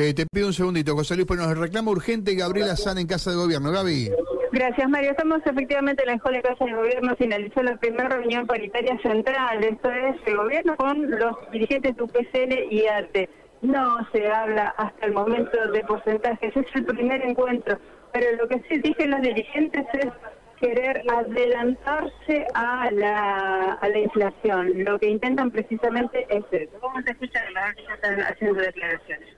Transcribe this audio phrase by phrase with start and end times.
[0.00, 3.32] Eh, te pido un segundito, José Luis, pues nos reclama urgente Gabriela San en Casa
[3.32, 3.70] de Gobierno.
[3.70, 4.10] Gaby.
[4.50, 5.10] Gracias, Mario.
[5.10, 7.14] Estamos efectivamente en la Escuela de Casa de Gobierno.
[7.16, 12.72] Finalizó la primera reunión paritaria central, esto es, el gobierno con los dirigentes de UPCL
[12.72, 13.28] y ARTE.
[13.60, 17.78] No se habla hasta el momento de porcentajes, es el primer encuentro,
[18.14, 20.10] pero lo que sí dicen los dirigentes es
[20.58, 24.82] querer adelantarse a la, a la inflación.
[24.82, 26.78] Lo que intentan precisamente es eso.
[26.80, 29.28] Vamos a escuchar la están haciendo declaraciones.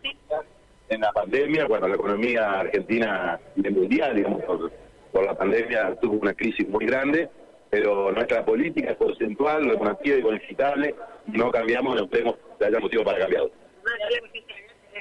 [0.92, 6.34] En la pandemia, cuando la economía argentina y mundial, digamos, por, la pandemia tuvo una
[6.34, 7.30] crisis muy grande,
[7.70, 10.94] pero nuestra política es porcentual, normativa y bonificable,
[11.28, 13.44] no cambiamos, no tenemos haya motivo para cambiar.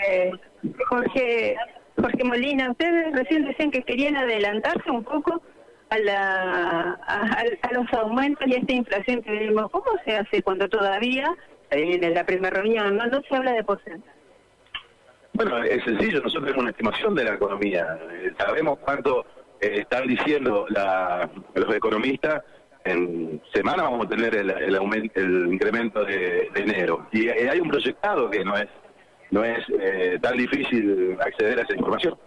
[0.08, 0.32] Eh,
[0.88, 1.58] Jorge,
[1.98, 5.42] Jorge Molina, ustedes recién decían que querían adelantarse un poco
[5.90, 9.70] a, la, a, los aumentos y a esta inflación que vivimos.
[9.72, 11.36] ¿Cómo se hace cuando todavía,
[11.70, 14.21] en la primera reunión, no, no se habla de porcentaje?
[15.34, 17.98] Bueno, es sencillo, nosotros tenemos una estimación de la economía.
[18.12, 19.26] Eh, sabemos cuánto
[19.60, 22.44] eh, están diciendo la, los economistas.
[22.84, 27.08] En semana vamos a tener el, el, aumento, el incremento de, enero.
[27.12, 28.68] Y eh, hay un proyectado que no es
[29.30, 29.66] no es
[30.22, 32.18] tan difícil acceder a esa información.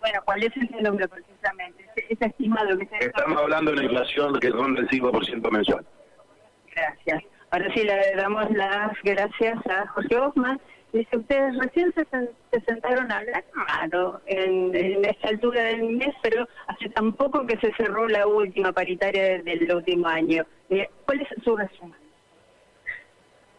[0.00, 1.84] Bueno, ¿cuál es el número precisamente?
[2.08, 5.84] Es estimado que se Estamos hablando de una inflación que ronda el 5% mensual.
[6.74, 7.33] Gracias.
[7.54, 10.60] Ahora sí le damos las gracias a Jorge Hoffman.
[10.92, 14.74] Dice, ustedes recién se, sentaron a hablar, claro, en,
[15.04, 19.72] esta altura del mes, pero hace tan poco que se cerró la última paritaria del
[19.72, 20.44] último año.
[20.68, 21.94] Eh, ¿Cuál es su resumen?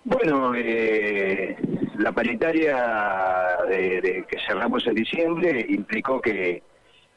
[0.03, 1.55] Bueno, eh,
[1.97, 6.63] la paritaria de, que cerramos en diciembre implicó que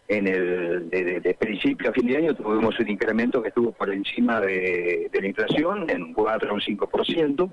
[0.08, 4.40] en el de, principio a fin de año tuvimos un incremento que estuvo por encima
[4.40, 7.52] de, la inflación, en un 4 o un 5%,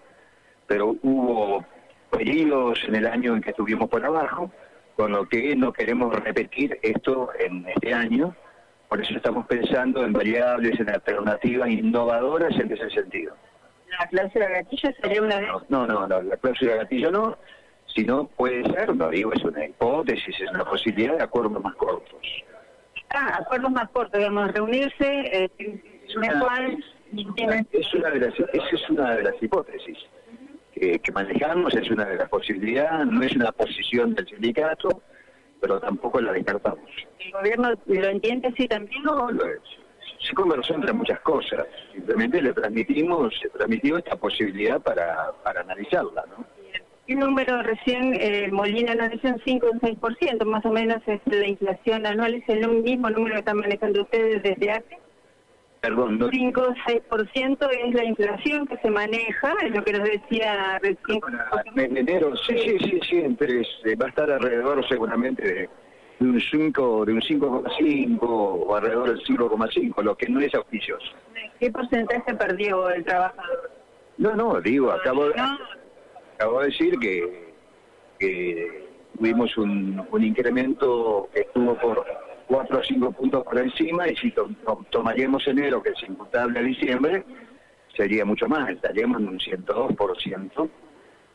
[0.65, 1.65] pero hubo
[2.09, 4.51] periodos en el año en que estuvimos por abajo,
[4.95, 8.33] con lo que no queremos repetir esto en este año,
[8.87, 13.35] por eso estamos pensando en variables, en alternativas innovadoras en ese sentido.
[13.99, 15.49] La cláusula gatillo sería una vez.
[15.67, 17.38] No, no, no, la cláusula gatillo no,
[17.95, 22.22] sino puede ser, no digo, es una hipótesis, es una posibilidad de acuerdos más cortos.
[23.09, 26.28] Ah, acuerdos más cortos, digamos, reunirse eh, es una,
[27.72, 29.97] es una de las, esa es una de las hipótesis
[30.73, 35.01] que, manejamos, es una de las posibilidades, no es una posición del sindicato,
[35.62, 36.89] pero tampoco la descartamos.
[37.19, 39.01] ¿El gobierno lo entiende así también?
[39.03, 39.62] No, lo es
[40.19, 41.67] se conversó entre muchas cosas.
[41.94, 46.54] Simplemente le transmitimos, se transmitió esta posibilidad para, para analizarla, ¿no?
[47.07, 50.43] ¿Qué número recién eh, Molina nos dice un 5 o un 6%?
[50.45, 54.41] Más o menos es la inflación anual, ¿es el mismo número que están manejando ustedes
[54.41, 54.97] desde hace?
[55.81, 56.29] Perdón, no.
[56.29, 61.19] 5 o 6% es la inflación que se maneja, es lo que nos decía recién.
[61.75, 63.61] En enero, sí, sí, sí, sí, entre,
[63.95, 65.69] va a estar alrededor seguramente de
[66.19, 71.11] de un 5 de un 5,5 o alrededor del 5,5, lo que no es auspicioso.
[71.59, 73.71] ¿Qué porcentaje perdió el trabajador?
[74.17, 75.33] No, no, digo, acabo, de,
[76.35, 77.53] acabo de decir que,
[78.19, 78.88] que
[79.18, 82.06] tuvimos un, un incremento que estuvo por
[82.47, 84.34] 4 o 5 puntos por encima y si
[84.90, 87.24] tomaríamos enero, que es imputable a diciembre,
[87.95, 90.69] sería mucho más, estaríamos en un 102%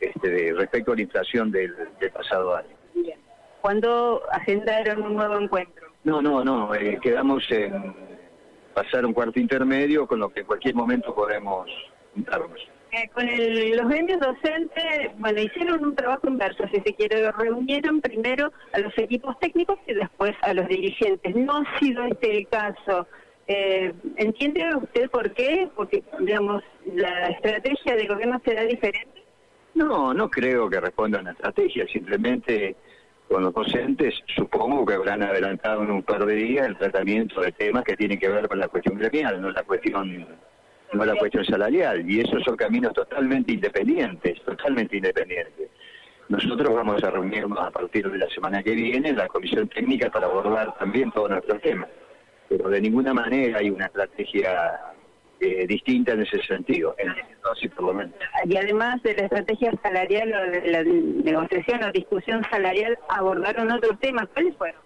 [0.01, 2.77] este, de, respecto a la inflación del, del pasado año.
[3.61, 5.89] ¿Cuándo agendaron un nuevo encuentro?
[6.05, 7.95] No, no, no, eh, quedamos en
[8.73, 11.69] pasar un cuarto intermedio con lo que en cualquier momento podemos
[12.15, 12.70] juntarnos.
[12.93, 18.53] Eh, con los gremios docentes, bueno, hicieron un trabajo inverso, si se quiere, reunieron primero
[18.73, 21.37] a los equipos técnicos y después a los dirigentes.
[21.37, 23.07] No ha sido este el caso.
[23.47, 25.69] Eh, ¿Entiende usted por qué?
[25.77, 29.23] Porque, digamos, la estrategia del gobierno será diferente.
[29.75, 32.75] No, no creo que responda a una estrategia, simplemente
[33.29, 37.53] con los docentes, supongo que habrán adelantado en un par de días el tratamiento de
[37.53, 40.27] temas que tienen que ver con la cuestión gremial, no la cuestión
[40.93, 45.71] no la cuestión salarial, y esos son caminos totalmente independientes, totalmente independientes.
[46.29, 50.11] Nosotros vamos a reunirnos a partir de la semana que viene en la comisión técnica
[50.11, 51.89] para abordar también todos nuestros temas,
[52.49, 54.81] pero de ninguna manera hay una estrategia
[55.41, 57.15] eh, distinta en ese sentido, en
[57.75, 58.15] por lo menos.
[58.45, 63.99] Y además de la estrategia salarial o de la negociación o discusión salarial, ¿abordaron otros
[63.99, 64.29] temas?
[64.33, 64.81] ¿Cuáles fueron?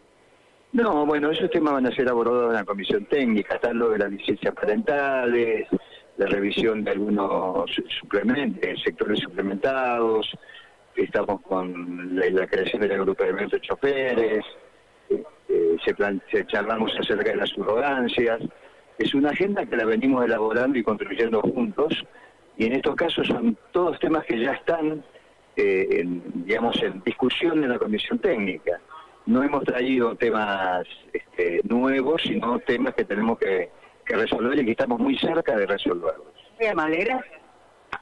[0.72, 3.98] No, bueno, esos temas van a ser abordados en la comisión técnica, tal lo de
[3.98, 5.68] las licencias parentales,
[6.16, 7.70] la revisión de algunos
[8.00, 10.30] suplementos, sectores suplementados,
[10.96, 14.44] estamos con la, creación del agrupamiento de choferes,
[15.10, 18.40] eh, eh, se, plan, se charlamos acerca de las subrogancias,
[18.98, 22.04] es una agenda que la venimos elaborando y construyendo juntos,
[22.56, 25.02] y en estos casos son todos temas que ya están
[25.56, 28.80] eh, en, digamos, en discusión en la comisión técnica.
[29.26, 33.70] No hemos traído temas este, nuevos, sino temas que tenemos que,
[34.04, 36.26] que resolver y que estamos muy cerca de resolverlos.
[36.58, 37.40] Muy amable, gracias.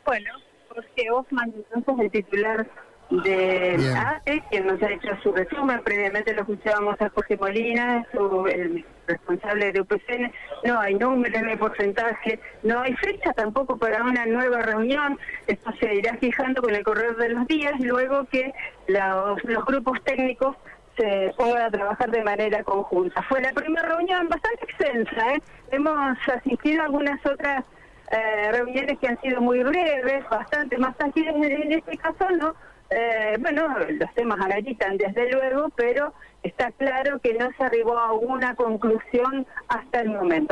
[0.05, 0.31] Bueno,
[0.69, 2.67] Jorge Hoffman, entonces el titular
[3.11, 3.95] de.
[3.95, 8.85] ATE, quien nos ha hecho su resumen, previamente lo escuchábamos a Jorge Molina, su, el
[9.07, 10.33] responsable de UPCN,
[10.65, 15.73] no hay números, no hay porcentaje, no hay fecha tampoco para una nueva reunión, esto
[15.81, 18.53] se irá fijando con el correr de los días, luego que
[18.87, 20.57] los grupos técnicos
[20.97, 23.23] se pongan a trabajar de manera conjunta.
[23.23, 25.43] Fue la primera reunión bastante extensa, ¿eh?
[25.71, 27.65] hemos asistido a algunas otras
[28.11, 32.55] eh, reuniones que han sido muy breves, bastante más ágiles, en este caso no.
[32.91, 36.13] Eh, bueno, los temas analizan desde luego, pero
[36.43, 40.51] está claro que no se arribó a una conclusión hasta el momento.